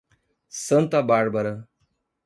[0.49, 1.69] Santa Bárbara